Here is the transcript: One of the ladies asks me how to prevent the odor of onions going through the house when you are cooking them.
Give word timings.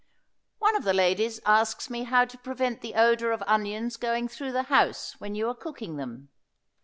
One 0.57 0.75
of 0.75 0.83
the 0.83 0.95
ladies 0.95 1.39
asks 1.45 1.87
me 1.87 2.05
how 2.05 2.25
to 2.25 2.37
prevent 2.39 2.81
the 2.81 2.95
odor 2.95 3.31
of 3.31 3.43
onions 3.45 3.97
going 3.97 4.29
through 4.29 4.53
the 4.53 4.63
house 4.63 5.13
when 5.19 5.35
you 5.35 5.47
are 5.47 5.53
cooking 5.53 5.97
them. 5.97 6.29